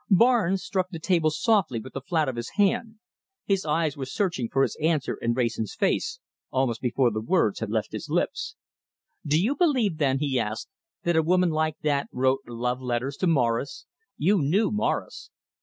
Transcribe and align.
Barnes 0.09 0.63
struck 0.63 0.89
the 0.89 0.97
table 0.97 1.29
softly 1.29 1.79
with 1.79 1.93
the 1.93 2.01
flat 2.01 2.27
of 2.27 2.35
his 2.35 2.49
hand. 2.57 2.95
His 3.45 3.67
eyes 3.67 3.95
were 3.95 4.07
searching 4.07 4.49
for 4.49 4.63
his 4.63 4.75
answer 4.81 5.13
in 5.13 5.35
Wrayson's 5.35 5.75
face, 5.75 6.19
almost 6.49 6.81
before 6.81 7.11
the 7.11 7.21
words 7.21 7.59
had 7.59 7.69
left 7.69 7.91
his 7.91 8.09
lips. 8.09 8.55
"Do 9.23 9.39
you 9.39 9.55
believe 9.55 9.99
then," 9.99 10.17
he 10.17 10.39
asked, 10.39 10.69
"that 11.03 11.15
a 11.15 11.21
woman 11.21 11.51
like 11.51 11.77
that 11.83 12.07
wrote 12.11 12.39
love 12.47 12.81
letters 12.81 13.15
to 13.17 13.27
Morris? 13.27 13.85
You 14.17 14.39
knew 14.41 14.71
Morris. 14.71 15.29